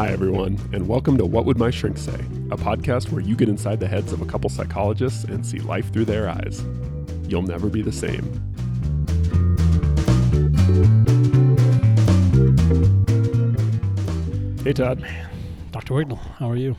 [0.00, 2.14] Hi, everyone, and welcome to What Would My Shrink Say,
[2.50, 5.92] a podcast where you get inside the heads of a couple psychologists and see life
[5.92, 6.64] through their eyes.
[7.28, 8.24] You'll never be the same.
[14.64, 15.06] Hey, Todd.
[15.70, 15.92] Dr.
[15.92, 16.76] Wignall, how are you?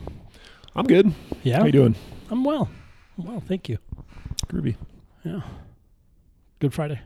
[0.75, 1.13] I'm good.
[1.43, 1.59] Yeah.
[1.59, 1.95] How you doing?
[2.31, 2.71] I'm well.
[3.19, 3.77] I'm well, thank you.
[4.47, 4.77] Groovy.
[5.23, 5.41] Yeah.
[6.57, 6.99] Good Friday.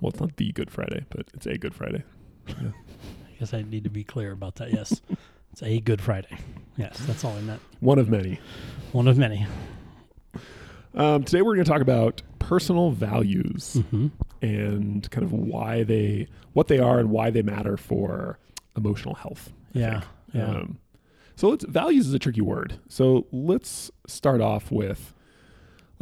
[0.00, 2.04] Well, it's not the Good Friday, but it's a Good Friday.
[2.48, 2.52] I
[3.42, 4.72] guess I need to be clear about that.
[4.72, 5.00] Yes.
[5.52, 6.38] it's a Good Friday.
[6.76, 7.60] Yes, that's all I meant.
[7.80, 8.38] One of many.
[8.92, 9.44] One of many.
[10.94, 14.08] Um, today, we're going to talk about personal values Mm-hmm.
[14.42, 18.38] and kind of why they, what they are, and why they matter for
[18.76, 19.52] emotional health.
[19.74, 20.00] I Yeah.
[20.00, 20.04] think.
[20.34, 20.44] Yeah.
[20.46, 20.78] Um,
[21.34, 22.78] so let's values is a tricky word.
[22.88, 25.12] So let's start off with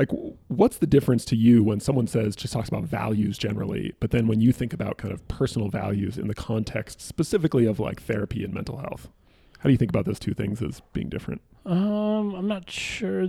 [0.00, 0.08] like
[0.48, 4.26] what's the difference to you when someone says just talks about values generally, but then
[4.26, 8.42] when you think about kind of personal values in the context specifically of like therapy
[8.42, 9.08] and mental health.
[9.58, 11.42] How do you think about those two things as being different?
[11.66, 13.26] um, I'm not sure.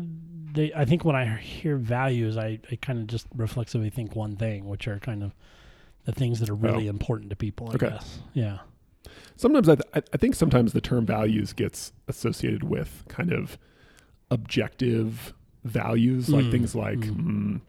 [0.53, 0.71] They.
[0.73, 4.69] I think when I hear values, I, I kind of just reflexively think one thing,
[4.69, 5.33] which are kind of
[6.05, 7.69] the things that are really important to people.
[7.69, 7.89] I Okay.
[7.89, 8.19] guess.
[8.33, 8.59] Yeah.
[9.35, 13.57] Sometimes I, th- I I think sometimes the term values gets associated with kind of
[14.29, 15.33] objective
[15.63, 17.15] values, like Mm, things like mm.
[17.15, 17.61] mm,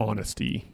[0.00, 0.64] honesty,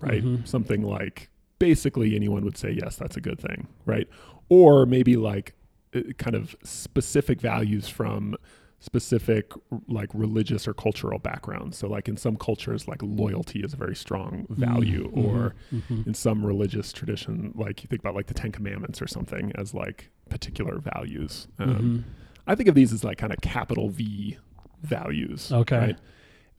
[0.00, 0.22] right?
[0.24, 0.46] Mhm.
[0.46, 4.08] Something like basically anyone would say, yes, that's a good thing, right?
[4.48, 5.54] Or maybe like
[5.94, 8.36] uh, kind of specific values from
[8.80, 9.52] specific
[9.88, 11.78] like religious or cultural backgrounds.
[11.78, 15.24] So like in some cultures, like loyalty is a very strong value, Mhm.
[15.24, 16.06] or Mhm.
[16.06, 19.72] in some religious tradition, like you think about like the Ten Commandments or something as
[19.72, 21.48] like particular values.
[21.58, 22.02] Um, Mhm.
[22.46, 24.36] I think of these as like kind of capital V
[24.84, 25.50] values.
[25.52, 25.78] Okay.
[25.78, 25.98] Right?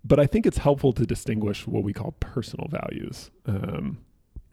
[0.03, 3.31] But I think it's helpful to distinguish what we call personal values.
[3.47, 3.97] Um,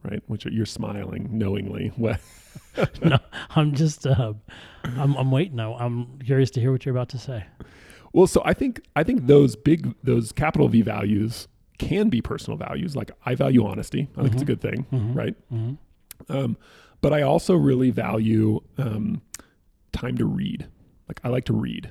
[0.02, 1.92] right, which are, you're smiling knowingly.
[3.04, 3.18] No,
[3.56, 4.06] I'm just.
[4.06, 4.34] Uh,
[4.84, 5.14] I'm.
[5.16, 5.58] I'm waiting.
[5.60, 7.44] I'm curious to hear what you're about to say.
[8.12, 12.58] Well, so I think I think those big those capital V values can be personal
[12.58, 12.94] values.
[12.94, 14.08] Like I value honesty.
[14.16, 14.48] I think it's a Mhm.
[14.48, 15.14] good thing, Mhm.
[15.16, 15.36] right?
[15.52, 15.78] Mhm.
[16.28, 16.56] Um,
[17.00, 19.22] but I also really value um,
[19.92, 20.66] time to read.
[21.08, 21.90] Like I like to read.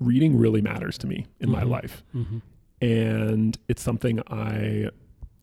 [0.00, 1.68] Reading really matters to me in my Mhm.
[1.68, 2.40] life, Mhm.
[2.80, 4.88] and it's something I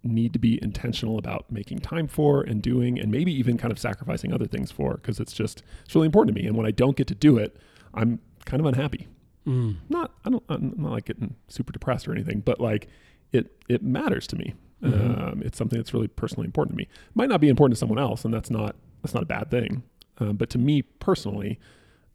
[0.03, 3.77] need to be intentional about making time for and doing, and maybe even kind of
[3.79, 6.47] sacrificing other things for because it's just it's really important to me.
[6.47, 7.55] And when I don't get to do it,
[7.93, 9.07] I'm kind of unhappy.
[9.45, 9.75] Mm.
[9.89, 12.87] Not I don't I'm not like getting super depressed or anything, but like
[13.31, 14.55] it it matters to me.
[14.81, 15.33] Mhm.
[15.33, 16.83] Um, it's something that's really personally important to me.
[16.83, 19.51] It Might not be important to someone else, and that's not that's not a bad
[19.51, 19.83] thing.
[20.19, 21.59] Um, but to me personally,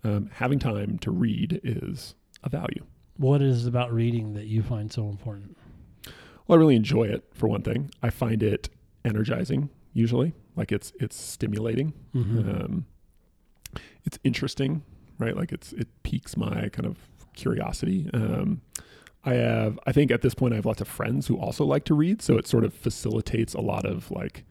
[0.02, 2.84] um, having time to read is a value.
[3.16, 5.56] What is it about reading that you find so important?
[6.46, 7.90] Well, I really enjoy it for one thing.
[8.02, 8.68] I find it
[9.04, 11.92] energizing usually, like it's it's stimulating.
[12.14, 12.64] Mhm.
[12.64, 12.86] Um,
[14.04, 14.82] it's interesting,
[15.18, 15.36] right?
[15.36, 16.96] Like it's it piques my kind of
[17.34, 18.08] curiosity.
[18.12, 18.60] Um,
[19.24, 21.84] I have, I think at this point, I have lots of friends who also like
[21.84, 24.44] to read, so it sort of facilitates a lot of like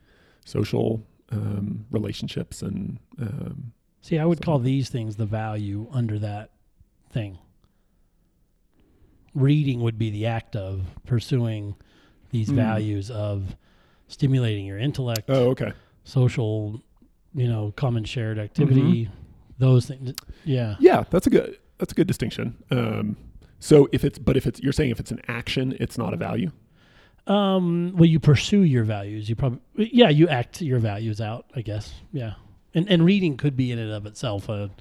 [0.46, 6.18] social um, relationships and um, See, I would So- call these things the value under
[6.20, 6.52] that
[7.10, 7.38] thing.
[9.34, 11.76] Reading would be the act of pursuing
[12.32, 12.56] these Hmm.
[12.56, 13.56] values of
[14.08, 15.72] stimulating your intellect, oh, okay,
[16.04, 16.82] social,
[17.34, 19.10] you know, common shared activity,
[19.58, 20.14] those things.
[20.44, 20.76] Yeah.
[20.80, 22.58] yeah, that's a good that's a good distinction.
[22.72, 23.16] Um,
[23.60, 26.18] so if it's but if it's you're saying if it's an action, it's not a
[26.18, 26.52] value.
[27.28, 29.30] Um, well, you pursue your values.
[29.30, 31.94] You probably, yeah, you act your values out, I guess.
[32.12, 32.34] Yeah.
[32.74, 34.72] And, and reading could be in and of itself a,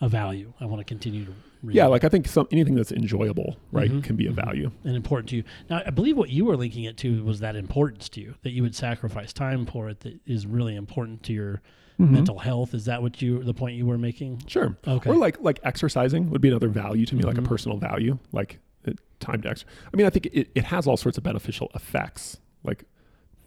[0.00, 0.52] a value.
[0.60, 1.76] I want to continue to read.
[1.76, 4.44] Yeah, like I think some anything that's enjoyable, right, Mhm, can be a mhm.
[4.44, 4.70] value.
[4.84, 5.44] and important to you.
[5.70, 8.50] Now, I believe what you were linking it to was that importance to you, that
[8.50, 11.60] you would sacrifice time for it, that is really important to your
[11.98, 12.10] Mhm.
[12.10, 12.74] mental health.
[12.74, 14.42] Is that what you, the point you were making?
[14.46, 14.76] Sure.
[14.86, 15.10] Okay.
[15.10, 17.46] Or like like exercising would be another value to me, like a Mhm.
[17.46, 19.72] personal value, like it, time to exercise.
[19.92, 22.84] I mean, I think it, it has all sorts of beneficial effects, like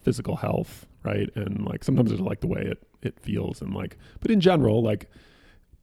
[0.02, 1.28] physical health, right?
[1.36, 4.82] And like sometimes it's like the way it it feels, and like, but in general,
[4.82, 5.08] like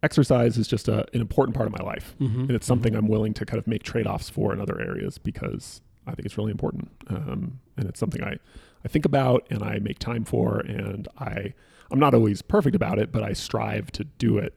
[0.03, 2.41] exercise is just a, an important part of my life, mm-hmm.
[2.41, 5.17] and it's something I'm willing to kind of make trade offs for in other areas
[5.17, 8.37] because I think it's really important, um, and it's something I
[8.85, 11.53] I think about and I make time for, and I
[11.91, 14.53] I'm not always perfect about it, but I strive to do it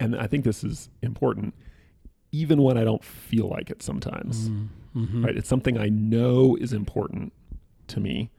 [0.00, 1.54] and I think this is important,
[2.32, 4.50] even when I don't feel like it sometimes,
[4.96, 5.24] Mm-hmm.
[5.24, 5.36] right?
[5.36, 7.32] It's something I know is important
[7.88, 8.30] to me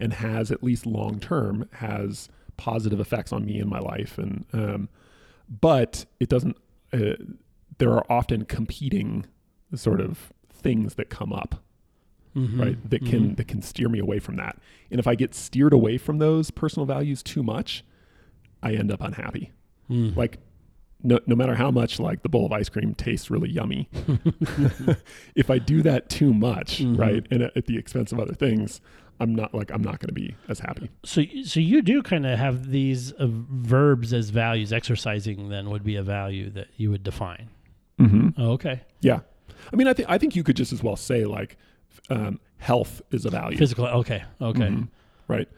[0.00, 4.18] and has, at least long term, has positive effects on me in my life.
[4.18, 4.88] And, um,
[5.50, 6.56] but it doesn't,
[6.92, 7.14] uh,
[7.78, 9.26] there are often competing
[9.74, 11.62] sort of things that come up
[12.36, 12.60] Mhm.
[12.60, 13.36] right that can Mhm.
[13.38, 14.56] that can steer me away from that
[14.90, 17.82] and if i get steered away from those personal values too much
[18.62, 19.50] i end up unhappy
[19.90, 20.14] Mm.
[20.14, 20.38] like
[21.02, 23.88] no, no matter how much like the bowl of ice cream tastes really yummy,
[25.34, 26.98] if I do that too much, Mhm.
[26.98, 28.80] right, and at, at the expense of other things,
[29.20, 30.90] I'm not like I'm not going to be as happy.
[31.04, 34.72] So, so you do kind of have these uh, verbs as values.
[34.72, 37.50] Exercising then would be a value that you would define.
[38.00, 38.40] Mm-hmm.
[38.40, 38.80] Oh, okay.
[39.00, 39.20] Yeah,
[39.72, 41.58] I mean, I think I think you could just as well say like
[42.08, 43.86] um, health is a value, Physical.
[43.86, 44.24] Okay.
[44.40, 44.60] Okay.
[44.60, 44.88] Mhm.
[45.28, 45.48] right?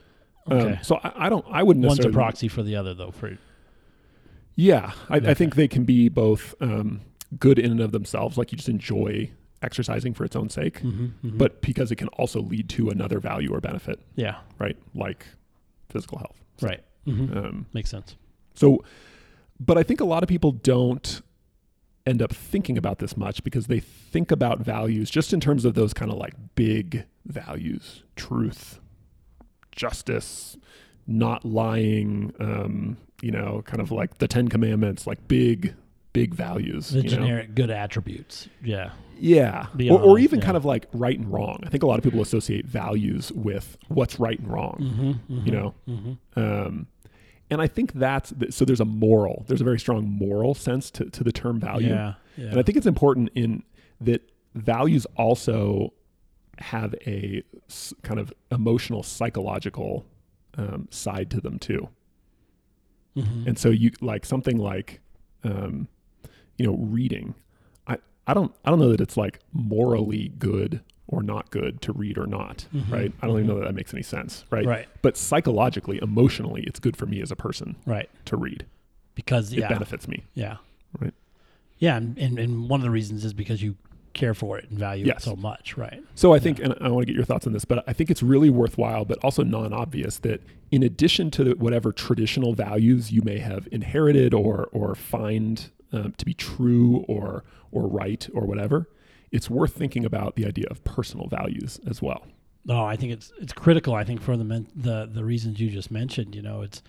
[0.50, 0.73] Okay.
[0.73, 1.47] Um, so I, I don't.
[1.49, 3.12] I wouldn't One's a proxy for the other, though.
[3.12, 3.38] For
[4.56, 5.31] Yeah, I, Okay.
[5.31, 7.03] I think they can be both um,
[7.38, 9.31] good in and of themselves, like you just enjoy
[9.62, 11.38] exercising for its own sake, Mhm, mhm.
[11.38, 14.76] but because it can also lead to another value or benefit, yeah, right?
[14.94, 15.26] Like
[15.88, 16.41] physical health.
[16.61, 16.82] right.
[17.05, 18.17] hmm Um, Makes sense.
[18.55, 18.85] so,
[19.61, 21.20] but I think a lot of people don't
[22.06, 25.75] end up thinking about this much because they think about values just in terms of
[25.75, 28.81] those kind of like big values truth,
[29.70, 30.56] justice,
[31.06, 35.75] not lying, um, you know, kind of like the Ten Commandments, like big,
[36.12, 36.91] big values.
[36.91, 37.09] The you know?
[37.17, 38.49] generic good attributes.
[38.62, 38.91] Yeah.
[39.19, 39.69] Yeah.
[39.91, 40.44] Or, or even yeah.
[40.47, 41.61] kind of like right and wrong.
[41.64, 45.53] I think a lot of people associate values with what's right and wrong, Mm-hmm, you
[45.53, 45.75] know?
[45.87, 46.87] hmm Um,
[47.50, 50.91] and I think that's th- so there's a moral, there's a very strong moral sense
[50.93, 51.91] to, to the term value.
[51.91, 52.14] Yeah.
[52.37, 52.47] Yeah.
[52.49, 53.62] And I think it's important in
[54.00, 54.23] that
[54.55, 55.93] values also
[56.59, 60.06] have a s- kind of emotional, psychological
[60.56, 61.88] um, side to them too.
[63.17, 63.47] Mhm.
[63.47, 65.00] And so you like something like,
[65.44, 65.88] um,
[66.58, 67.34] you know, reading.
[67.87, 71.93] I, I don't I don't know that it's like morally good or not good to
[71.93, 72.90] read or not, Mhm.
[72.90, 73.12] right?
[73.20, 73.49] I don't even Mhm.
[73.49, 74.64] know that that makes any sense, right?
[74.64, 74.87] right.
[75.02, 78.08] But psychologically, emotionally, it's good for me as a person Right.
[78.26, 78.64] to read.
[79.14, 79.69] Because It yeah.
[79.69, 80.22] benefits me.
[80.34, 80.56] Yeah.
[80.99, 81.12] Right.
[81.78, 83.75] Yeah, and, and and one of the reasons is because you
[84.14, 85.19] care for it and value Yes.
[85.19, 86.02] it so much, right?
[86.14, 88.10] So I think, and I want to get your thoughts on this, but I think
[88.10, 93.38] it's really worthwhile, but also non-obvious that in addition to whatever traditional values you may
[93.38, 98.88] have inherited or or find um, to be true or or right or whatever,
[99.30, 102.26] it's worth thinking about the idea of personal values as well.
[102.64, 103.94] No, I think it's it's critical.
[103.94, 106.82] I think for the men, the the reasons you just mentioned, you know, it's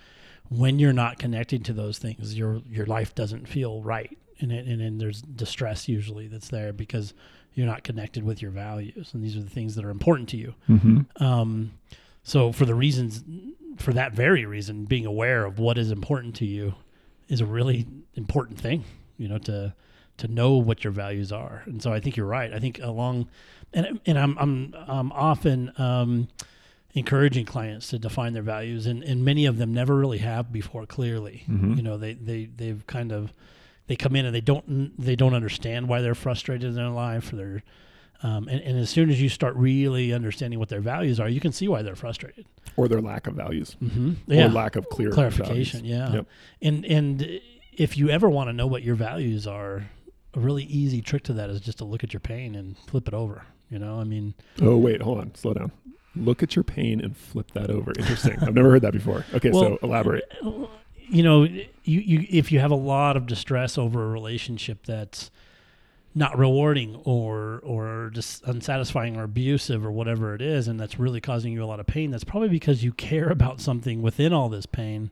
[0.48, 4.66] when you're not connected to those things, your your life doesn't feel right, and it,
[4.66, 7.14] and then there's distress usually that's there because
[7.54, 10.36] you're not connected with your values, and these are the things that are important to
[10.36, 10.54] you.
[10.68, 11.22] Mm-hmm.
[11.22, 11.72] Um,
[12.22, 13.24] so for the reasons,
[13.78, 16.74] for that very reason, being aware of what is important to you
[17.28, 18.84] is a really important thing.
[19.18, 19.74] You know, to
[20.16, 21.62] to know what your values are.
[21.66, 22.52] And so I think you're right.
[22.52, 23.28] I think along,
[23.72, 26.28] and and I'm I'm I'm often um,
[26.94, 30.86] encouraging clients to define their values, and and many of them never really have before
[30.86, 31.44] clearly.
[31.48, 31.76] Mhm.
[31.76, 33.32] You know, they they they've kind of
[33.86, 37.32] they come in and they don't they don't understand why they're frustrated in their life
[37.32, 37.62] or they're
[38.22, 41.40] um, and, and as soon as you start really understanding what their values are, you
[41.40, 42.46] can see why they're frustrated.
[42.76, 44.32] Or their lack of values, Mm-hmm.
[44.32, 45.80] or lack of clear clarification.
[45.80, 45.98] values.
[45.98, 46.26] Yeah, Yep.
[46.62, 47.40] and and
[47.72, 49.90] if you ever want to know what your values are,
[50.34, 53.08] a really easy trick to that is just to look at your pain and flip
[53.08, 53.44] it over.
[53.70, 55.72] You know, I mean, Oh wait, hold on, slow down.
[56.16, 57.92] Look at your pain and flip that over.
[57.98, 58.36] Interesting.
[58.40, 59.24] I've never heard that before.
[59.34, 60.24] Okay, Well, so elaborate.
[61.08, 65.30] you know, you, you if you have a lot of distress over a relationship that's
[66.14, 71.20] not rewarding or or just unsatisfying or abusive or whatever it is, and that's really
[71.20, 74.48] causing you a lot of pain, that's probably because you care about something within all
[74.48, 75.10] this pain.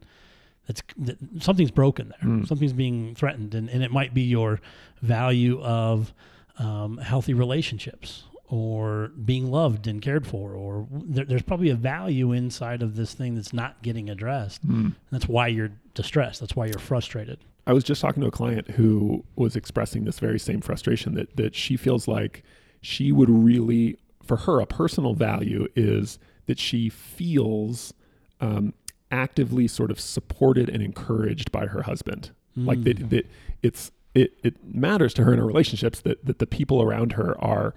[0.67, 2.31] That's that something's broken there.
[2.31, 2.47] Mm.
[2.47, 4.61] Something's being threatened, and, and it might be your
[5.01, 6.13] value of
[6.59, 12.33] um, healthy relationships or being loved and cared for, or there, there's probably a value
[12.33, 14.61] inside of this thing that's not getting addressed.
[14.61, 14.91] Hmm.
[15.11, 16.41] That's why you're distressed.
[16.41, 17.39] That's why you're frustrated.
[17.67, 21.37] I was just talking to a client who was expressing this very same frustration that
[21.37, 22.43] that she feels like
[22.81, 27.95] she would really, for her, a personal value is that she feels
[28.41, 28.75] um,
[29.13, 32.31] actively sort of supported and encouraged by her husband.
[32.57, 32.85] Like Mm.
[32.85, 33.27] that, that
[33.63, 37.35] it's it it matters to her in her relationships that that the people around her
[37.43, 37.75] are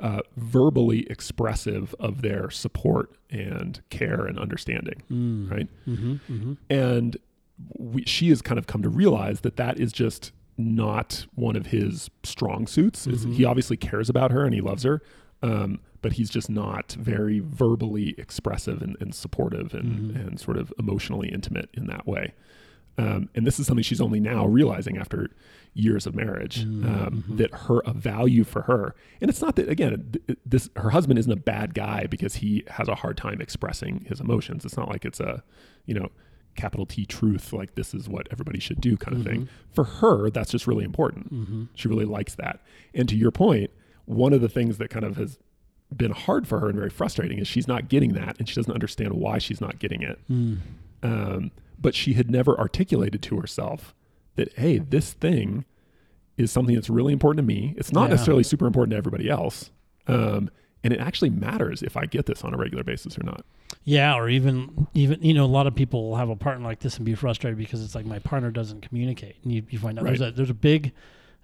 [0.00, 5.50] uh, verbally expressive of their support and care and understanding, Mm.
[5.50, 5.68] right?
[5.88, 6.52] Mm-hmm, mm-hmm.
[6.70, 7.16] and
[7.78, 11.66] we, she has kind of come to realize that that is just not one of
[11.66, 13.06] his strong suits.
[13.06, 13.34] Is Mhm.
[13.34, 15.02] He obviously cares about her and he loves her,
[15.42, 20.26] um, but he's just not very verbally expressive and, and supportive and, Mhm.
[20.28, 22.34] and sort of emotionally intimate in that way.
[22.96, 25.30] Um, and this is something she's only now realizing after
[25.74, 27.36] years of marriage um, Mhm.
[27.36, 30.10] that her a value for her, and it's not that again
[30.44, 34.18] this her husband isn't a bad guy because he has a hard time expressing his
[34.20, 34.64] emotions.
[34.64, 35.44] It's not like it's a
[35.86, 36.08] you know
[36.58, 39.48] capital T truth like this is what everybody should do kind of thing.
[39.72, 41.32] For her, that's just really important.
[41.32, 41.64] Mm-hmm.
[41.74, 42.60] She really likes that.
[42.94, 43.70] And to your point,
[44.04, 45.38] one of the things that kind of has
[45.96, 48.72] been hard for her and very frustrating is she's not getting that and she doesn't
[48.74, 50.18] understand why she's not getting it.
[50.30, 50.58] Mm.
[51.02, 51.50] Um,
[51.80, 53.94] but she had never articulated to herself
[54.36, 55.64] that hey, this thing
[56.36, 57.74] is something that's really important to me.
[57.78, 58.14] It's not Yeah.
[58.16, 59.70] necessarily super important to everybody else.
[60.06, 60.50] Um,
[60.84, 63.44] and it actually matters if I get this on a regular basis or not.
[63.84, 66.80] Yeah, or even even you know, a lot of people will have a partner like
[66.80, 69.98] this and be frustrated because it's like my partner doesn't communicate, and you, you find
[69.98, 70.92] out there's a there's a big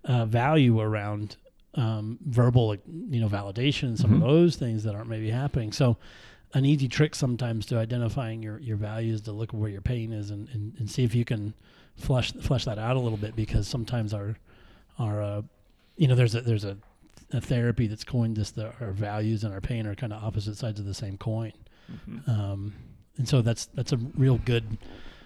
[0.04, 1.36] uh, value around
[1.74, 2.76] um, verbal
[3.10, 4.14] you know validation and some Mhm.
[4.16, 5.72] of those things that aren't maybe happening.
[5.72, 5.96] So,
[6.54, 10.12] an easy trick sometimes to identifying your your values to look at where your pain
[10.12, 11.54] is and, and, and see if you can
[11.96, 14.36] flush flush that out a little bit because sometimes our
[14.98, 15.42] our uh,
[15.96, 16.76] you know there's a there's a,
[17.32, 20.56] a therapy that's coined this that our values and our pain are kind of opposite
[20.56, 21.52] sides of the same coin.
[22.26, 22.74] Um,
[23.16, 24.78] and so that's that's a real good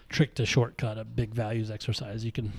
[0.09, 2.25] trick to shortcut a big values exercise.
[2.25, 2.53] You can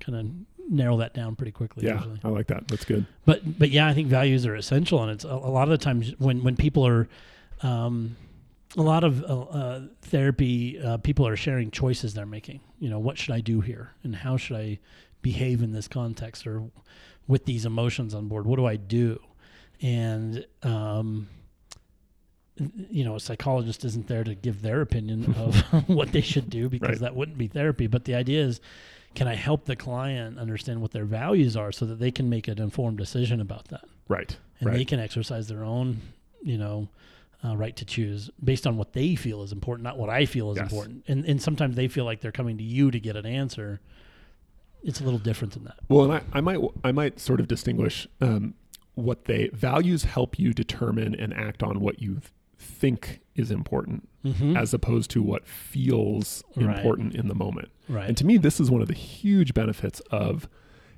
[0.00, 1.86] kind of narrow that down pretty quickly.
[1.86, 2.20] Yeah, Usually.
[2.24, 2.68] I like that.
[2.68, 3.06] That's good.
[3.24, 5.78] But but yeah, I think values are essential, and it's a, a lot of the
[5.78, 7.08] times when when people are.
[7.62, 8.16] Um,
[8.76, 12.60] a lot of uh, uh, therapy, uh, people are sharing choices they're making.
[12.80, 14.80] You know, what should I do here, and how should I
[15.24, 16.62] behave in this context, or
[17.26, 18.46] with these emotions on board?
[18.46, 19.18] What do I do?
[19.82, 21.26] And um,
[22.90, 25.56] you know, a psychologist isn't there to give their opinion of
[25.88, 27.00] what they should do because Right.
[27.00, 27.88] that wouldn't be therapy.
[27.88, 28.60] But the idea is,
[29.14, 32.46] can I help the client understand what their values are so that they can make
[32.48, 34.36] an informed decision about that, Right.
[34.60, 34.76] and right.
[34.78, 36.00] they can exercise their own,
[36.42, 36.88] you know,
[37.44, 40.50] uh, right to choose based on what they feel is important, not what I feel
[40.52, 40.70] is Yes.
[40.70, 41.04] important.
[41.08, 43.80] And and sometimes they feel like they're coming to you to get an answer.
[44.84, 45.76] It's a little different than that.
[45.88, 48.54] Well, and I, I might I might sort of distinguish um,
[48.94, 52.20] what they values help you determine and act on what you
[52.58, 54.56] think is important, Mm-hmm.
[54.56, 56.76] as opposed to what feels Right.
[56.76, 57.68] important in the moment.
[57.90, 58.08] right.
[58.08, 60.48] And to me, this is one of the huge benefits of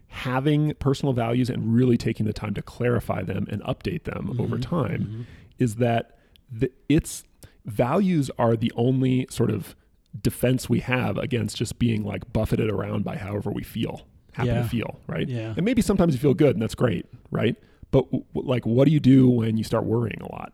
[0.08, 4.56] having personal values and really taking the time to clarify them and update them over
[4.58, 4.62] Mhm.
[4.62, 5.02] time.
[5.02, 5.24] Mhm.
[5.58, 6.16] Is that
[6.52, 7.24] the, it's
[7.64, 9.74] values are the only sort of
[10.22, 14.62] defense we have against just being like buffeted around by however we feel happen Yeah.
[14.62, 15.54] to feel right Yeah.
[15.56, 17.56] and maybe sometimes you feel good and that's great right
[17.90, 20.52] but w- like what do you do when you start worrying a lot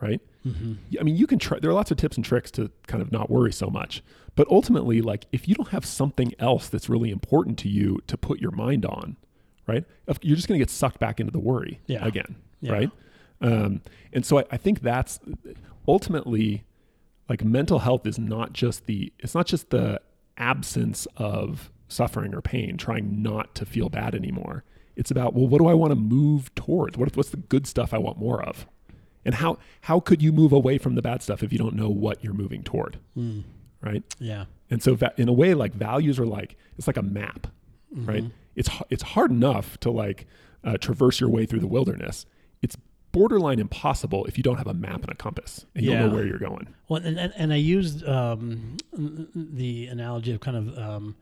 [0.00, 0.76] right Mhm.
[1.00, 1.58] I mean, you can try.
[1.58, 4.02] There are lots of tips and tricks to kind of not worry so much.
[4.34, 8.18] But ultimately, like if you don't have something else that's really important to you to
[8.18, 9.16] put your mind on,
[9.66, 9.86] right?
[10.20, 12.06] You're just going to get sucked back into the worry Yeah.
[12.06, 12.72] again, Yeah.
[12.74, 12.90] right?
[13.40, 13.80] Um,
[14.12, 15.18] and so I, I think that's
[15.88, 16.64] ultimately
[17.28, 20.00] like mental health is not just the it's not just the
[20.36, 24.64] absence of suffering or pain, trying not to feel bad anymore.
[24.96, 26.96] It's about well, what do I want to move towards?
[26.96, 28.66] What what's the good stuff I want more of?
[29.24, 31.88] And how how could you move away from the bad stuff if you don't know
[31.88, 33.44] what you're moving toward, Mm.
[33.80, 34.02] right?
[34.18, 34.44] Yeah.
[34.70, 37.46] And so va- in a way, like values are like it's like a map,
[37.92, 38.24] right?
[38.24, 38.30] Mhm.
[38.56, 40.26] It's it's hard enough to like
[40.62, 42.24] uh, traverse your way through the wilderness.
[43.14, 46.14] Borderline impossible if you don't have a map and a compass and you don't know
[46.14, 46.66] where you're going.
[46.88, 51.16] Well, and, and, and I used um, the analogy of kind of um,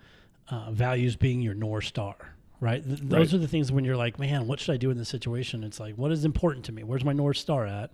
[0.49, 2.17] uh, values being your North Star,
[2.61, 2.83] right?
[2.85, 3.35] Th- those Right.
[3.35, 5.63] are the things when you're like, man, what should I do in this situation?
[5.65, 6.83] It's like, what is important to me?
[6.83, 7.91] Where's my North Star at?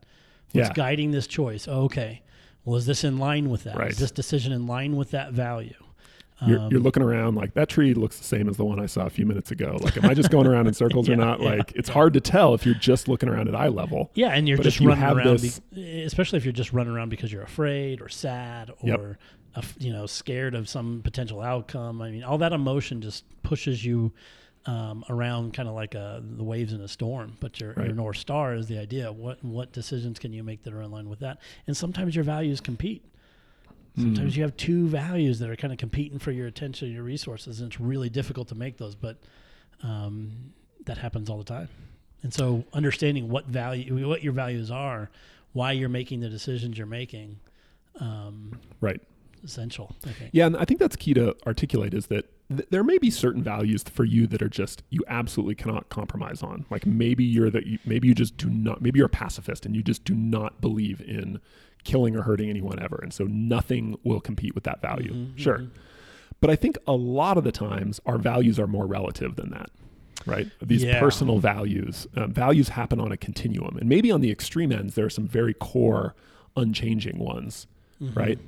[0.53, 0.73] What's Yeah.
[0.75, 1.67] guiding this choice?
[1.69, 2.23] Oh, okay.
[2.65, 3.75] Well, is this in line with that?
[3.75, 3.95] Is Right.
[3.97, 5.75] this decision in line with that value?
[6.47, 8.87] You're, Um, you're looking around like that tree looks the same as the one I
[8.87, 9.77] saw a few minutes ago.
[9.81, 11.41] Like, am I just going around in circles or Yeah, not?
[11.41, 14.11] yeah, Like, it's hard to tell if you're just looking around at eye level.
[14.15, 16.73] Yeah, and you're But just if you running around, this- be, especially if you're just
[16.73, 19.17] running around because you're afraid or sad or Yep.
[19.57, 22.01] af- you know scared of some potential outcome.
[22.01, 24.13] I mean, all that emotion just pushes you
[24.67, 27.37] um, around, kind of like uh the waves in a storm.
[27.41, 29.11] But your your north star is the idea.
[29.11, 31.39] What what decisions can you make that are in line with that?
[31.67, 33.03] And sometimes your values compete.
[33.99, 34.37] Sometimes Mm.
[34.37, 37.61] you have two values that are kind of competing for your attention and your resources,
[37.61, 38.95] and it's really difficult to make those.
[38.95, 39.19] But
[39.83, 40.53] um,
[40.85, 41.69] that happens all the time.
[42.23, 45.11] And so, understanding what value, what your values are,
[45.53, 47.39] why you're making the decisions you're making,
[48.01, 49.01] um, Right.
[49.45, 49.95] essential.
[50.05, 50.31] I think.
[50.33, 53.43] Yeah, and I think that's key to articulate is that th- there may be certain
[53.43, 56.65] values for you that are just you absolutely cannot compromise on.
[56.71, 59.75] Like maybe you're that you, maybe you just do not maybe you're a pacifist and
[59.77, 61.41] you just do not believe in
[61.85, 65.13] killing or hurting anyone ever, and so nothing will compete with that value.
[65.15, 65.71] Mhm, Sure, mhm.
[66.41, 69.71] but I think a lot of the times our values are more relative than that.
[70.27, 70.99] Right, these Yeah.
[70.99, 75.07] personal values, um, values happen on a continuum, and maybe on the extreme ends there
[75.07, 76.15] are some very core,
[76.57, 77.67] unchanging ones
[78.03, 78.17] Mhm.
[78.17, 78.39] right?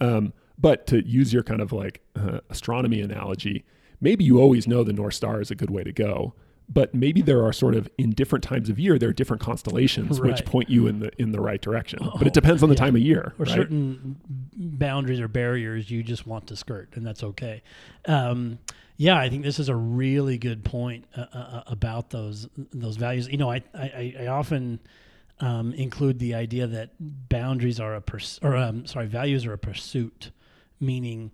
[0.00, 3.64] Um, but to use your kind of like uh, astronomy analogy,
[4.00, 6.34] maybe you always know the North Star is a good way to go,
[6.68, 10.20] but maybe there are sort of in different times of year there are different constellations
[10.20, 11.98] which point you in the in the right direction.
[12.02, 12.80] but Oh, it depends on the yeah.
[12.84, 13.54] time of year, Or right?
[13.54, 14.16] certain
[14.56, 17.62] boundaries or barriers you just want to skirt, and that's okay.
[18.06, 18.58] Um,
[18.98, 23.28] yeah, I think this is a really good point uh, uh, about those those values.
[23.28, 24.80] You know, I I, I often
[25.38, 29.58] um, include the idea that boundaries are a pers- or um, sorry, values are a
[29.58, 30.30] pursuit,
[30.80, 31.30] meaning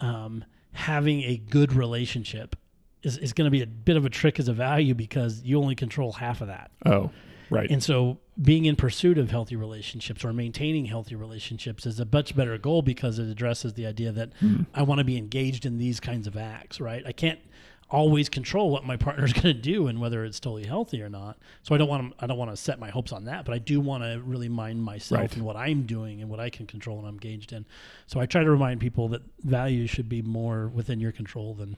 [0.00, 2.56] um, having a good relationship
[3.02, 5.58] is, is going to be a bit of a trick as a value because you
[5.58, 6.70] only control half of that.
[6.84, 7.10] Oh,
[7.50, 7.70] right.
[7.70, 12.36] And so being in pursuit of healthy relationships or maintaining healthy relationships is a much
[12.36, 14.32] better goal because it addresses the idea that
[14.74, 17.02] I want to be engaged in these kinds of acts, right?
[17.06, 17.40] I can't
[17.88, 21.38] always control what my partner's going to do and whether it's totally healthy or not.
[21.62, 23.54] So I don't want to I don't want to set my hopes on that, but
[23.54, 25.36] I do want to really mind myself Right.
[25.36, 27.64] and what I'm doing and what I can control and I'm engaged in.
[28.06, 31.76] So I try to remind people that values should be more within your control than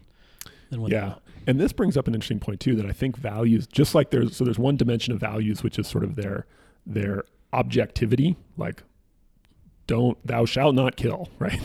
[0.70, 1.14] than yeah.
[1.46, 4.36] And this brings up an interesting point too that I think values just like there's
[4.36, 6.46] so there's one dimension of values which is sort of their
[6.86, 8.82] their objectivity, like
[9.86, 11.58] don't thou shalt not kill, right?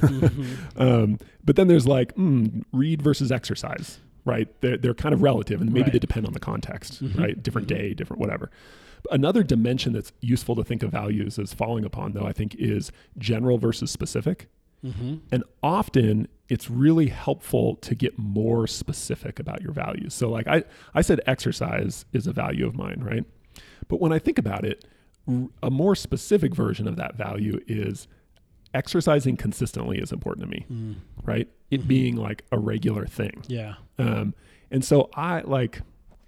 [0.77, 4.47] um, but then there's like mm, read versus exercise, right?
[4.61, 5.93] They're, they're kind of relative and maybe Right.
[5.93, 7.17] they depend on the context, Mhm.
[7.19, 7.43] right?
[7.43, 7.75] Different Mhm.
[7.77, 8.49] day, different whatever.
[9.11, 12.91] Another dimension that's useful to think of values as falling upon, though, I think, is
[13.17, 14.47] general versus specific.
[14.81, 20.13] hmm And often it's really helpful to get more specific about your values.
[20.13, 20.63] So, like I,
[20.93, 23.23] I said, exercise is a value of mine, right?
[23.87, 24.85] But when I think about it,
[25.27, 28.07] r- a more specific version of that value is
[28.73, 30.95] exercising consistently is important to me, Mm.
[31.23, 31.47] right?
[31.71, 31.87] It Mhm.
[31.87, 33.43] being like a regular thing.
[33.47, 33.75] Yeah.
[33.97, 34.33] Um,
[34.71, 35.81] and so I like,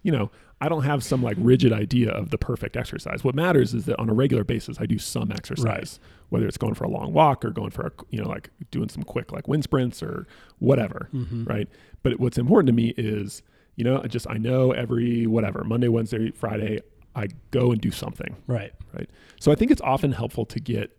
[0.03, 3.23] you know, I don't have some like rigid idea of the perfect exercise.
[3.23, 5.99] What matters is that on a regular basis, I do some exercise,
[6.29, 8.87] whether it's going for a long walk or going for a, you know, like doing
[8.89, 10.27] some quick like wind sprints or
[10.59, 11.67] whatever, hmm right?
[12.03, 13.41] But what's important to me is,
[13.75, 16.79] you know, I just I know every whatever Monday, Wednesday, Friday,
[17.15, 18.35] I go and do something.
[18.47, 18.71] Right.
[18.93, 19.09] Right.
[19.39, 20.97] So I think it's often helpful to get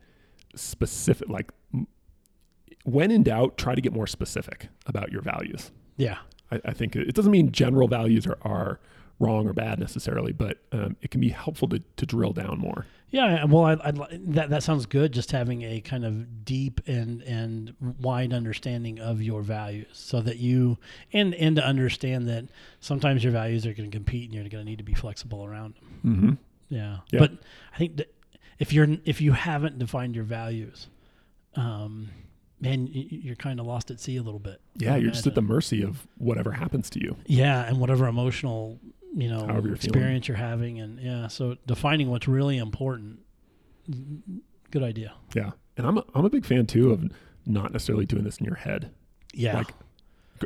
[0.57, 1.51] specific, like
[2.85, 5.71] when in doubt, try to get more specific about your values.
[5.97, 6.19] Yeah.
[6.51, 8.81] I, I think it doesn't mean general values are, are
[9.19, 12.87] wrong or bad necessarily, but um, it can be helpful to, to drill down more.
[13.11, 15.13] Yeah, well, I'd, I'd, that that sounds good.
[15.13, 20.39] Just having a kind of deep and and wide understanding of your values, so that
[20.39, 20.77] you
[21.13, 22.47] and and to understand that
[22.81, 25.45] sometimes your values are going to compete, and you're going to need to be flexible
[25.45, 26.01] around them.
[26.05, 26.75] Mm-hmm.
[26.75, 26.97] Yeah.
[27.13, 27.21] Yeah.
[27.21, 27.33] but
[27.73, 28.13] I think that
[28.59, 30.89] if you're if you haven't defined your values,
[31.55, 32.11] um,
[32.61, 34.61] man, you're kind of lost at sea a little bit.
[34.77, 37.17] Yeah, you're just at the mercy of whatever happens to you.
[37.27, 38.79] Yeah, and whatever emotional
[39.15, 39.95] you know However you're feeling.
[39.95, 43.21] experience you're having, and yeah, so defining what's really important.
[44.71, 45.15] Good idea.
[45.35, 47.05] Yeah, and I'm a, I'm a big fan too of
[47.47, 48.91] not necessarily doing this in your head.
[49.33, 49.69] Yeah, Like,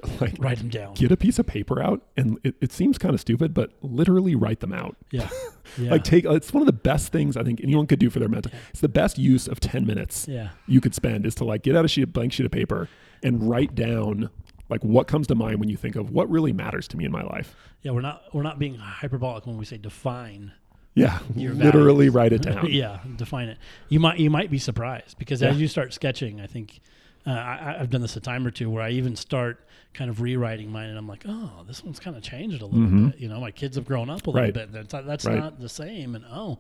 [0.21, 0.95] Like write them down.
[0.95, 4.35] get a piece of paper out, and it, it seems kind of stupid, but literally
[4.35, 4.97] write them out.
[5.11, 5.29] Yeah,
[5.79, 8.19] yeah, Like take it's one of the best things I think anyone could do for
[8.19, 8.53] their mental.
[8.53, 8.61] Yeah.
[8.71, 11.77] It's the best use of ten minutes yeah, you could spend is to like get
[11.77, 12.89] out a sheet blank sheet of paper
[13.23, 14.31] and write down
[14.69, 17.11] like what comes to mind when you think of what really matters to me in
[17.13, 17.55] my life.
[17.83, 17.93] yeah.
[17.93, 20.53] We're not we're not being hyperbolic when we say define.
[20.95, 22.15] Yeah, literally values.
[22.15, 22.67] write it down.
[22.71, 23.59] yeah, define it.
[23.89, 25.49] You might you might be surprised because Yeah.
[25.51, 26.81] as you start sketching, I think
[27.27, 30.21] uh, I, I've done this a time or two where I even start kind of
[30.21, 33.11] rewriting mine, and I'm like, oh, this one's kind of changed a little Mhm.
[33.13, 33.21] bit.
[33.21, 34.55] You know, my kids have grown up a little Right.
[34.55, 34.73] bit.
[34.73, 35.37] That's that's Right.
[35.39, 36.59] not the same, and oh,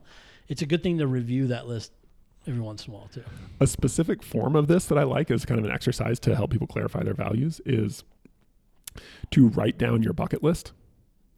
[0.48, 1.92] it's a good thing to review that list
[2.46, 3.22] every once in a while too.
[3.60, 6.50] A specific form of this that I like is kind of an exercise to help
[6.50, 8.02] people clarify their values is
[9.30, 10.72] to write down your bucket list.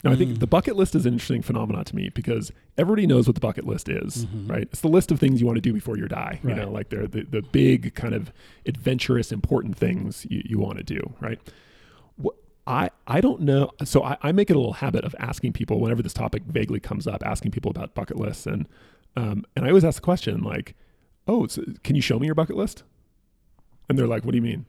[0.03, 0.39] Now, I think Mm.
[0.39, 3.65] the bucket list is an interesting phenomenon to me because everybody knows what the bucket
[3.65, 4.49] list is, Mhm.
[4.49, 4.63] right?
[4.63, 6.39] It's the list of things you want to do before you die.
[6.43, 8.33] You know, like they're the, the big kind of
[8.65, 11.39] adventurous, important things you, you want to do, right?
[12.17, 12.35] What,
[12.67, 13.71] I, I don't know.
[13.85, 16.81] So I, I make it a little habit of asking people whenever this topic vaguely
[16.81, 18.45] comes up, asking people about bucket lists.
[18.45, 18.67] And,
[19.15, 20.75] um, and I always ask the question like,
[21.29, 22.83] oh, so can you show me your bucket list?
[23.87, 24.65] And they're like, what do you mean?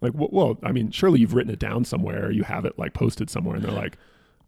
[0.00, 2.30] Like, "Well- well, I mean, surely you've written it down somewhere.
[2.30, 3.56] You have it like posted somewhere.
[3.56, 3.96] And they're like,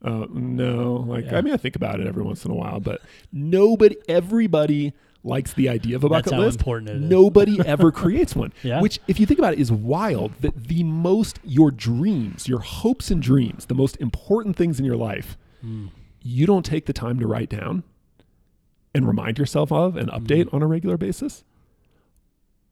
[0.04, 1.38] uh, no, like, Yeah.
[1.38, 3.00] I mean, I think about it every once in a while, but
[3.32, 4.92] nobody, everybody
[5.24, 6.58] likes the idea of a That's bucket how list.
[6.60, 7.02] important it is.
[7.10, 8.80] Nobody ever creates one, Yeah.
[8.80, 10.32] which, if you think about it, is wild.
[10.40, 14.96] That the most, your dreams, your hopes and dreams, the most important things in your
[14.96, 15.90] life, Mm.
[16.22, 17.82] you don't take the time to write down
[18.94, 20.54] and remind yourself of and update Mm.
[20.54, 21.42] on a regular basis.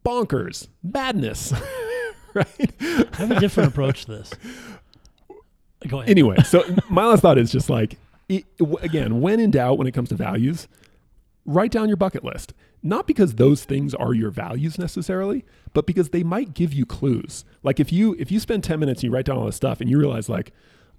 [0.05, 1.53] Bonkers, madness,
[2.35, 2.73] right?
[2.81, 4.31] I have a different approach to this.
[5.87, 6.11] Go ahead.
[6.11, 8.45] anyway, so my last thought is just like, it,
[8.83, 10.69] again, when in doubt, when it comes to values,
[11.45, 12.53] write down your bucket list.
[12.83, 17.45] Not because those things are your values necessarily, but because they might give you clues.
[17.63, 19.81] Like if you if you spend 10 minutes and you write down all this stuff
[19.81, 20.53] and you realize like,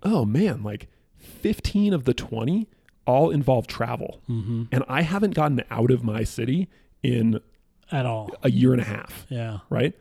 [0.04, 2.67] oh man, like 15 of the 20
[3.06, 4.19] all involve travel.
[4.28, 6.67] hmm And I haven't gotten out of my city
[7.04, 7.39] in
[7.91, 8.32] At all.
[8.43, 9.60] a year and a half Yeah.
[9.69, 9.93] right?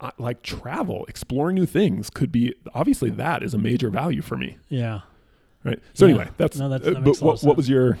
[0.00, 4.36] I, like travel, exploring new things could be obviously that is a major value for
[4.36, 5.00] me, Yeah.
[5.64, 5.80] right?
[5.94, 6.10] So Yeah.
[6.14, 7.98] anyway, that's, No, that's- uh, that but a lot what what was your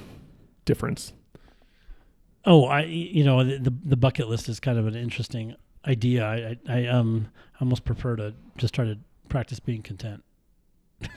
[0.64, 1.12] difference?
[2.44, 5.54] Oh, I you know the the- the bucket list is kind of an interesting
[5.86, 6.24] idea.
[6.24, 7.28] I I, um I um
[7.60, 10.22] almost prefer to just try to practice being content.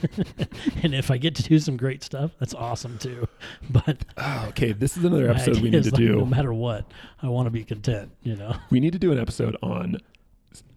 [0.83, 3.27] and if I get to do some great stuff, that's awesome too.
[3.69, 6.17] But Oh, okay, this is another episode we need to like, do.
[6.17, 6.85] No matter what,
[7.21, 8.11] I want to be content.
[8.23, 9.97] You know, We need to do an episode on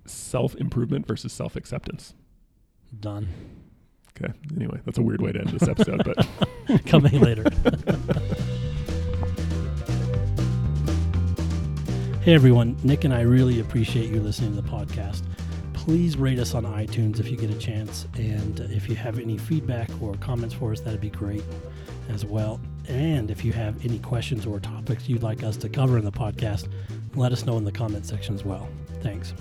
[0.07, 2.15] self improvement versus self acceptance.
[3.01, 3.29] done.
[4.17, 4.33] Okay.
[4.55, 6.25] Anyway, that's a weird way to end this episode, but
[6.87, 7.43] Coming later.
[12.23, 15.23] hey everyone, Nick and I really appreciate you listening to the podcast.
[15.73, 19.37] Please rate us on iTunes if you get a chance, and if you have any
[19.37, 21.43] feedback or comments for us, that'd be great
[22.09, 22.61] as well.
[22.89, 26.13] And if you have any questions or topics you'd like us to cover in the
[26.13, 26.69] podcast,
[27.15, 28.69] let us know in the comment section as well.
[29.03, 29.35] Thanks.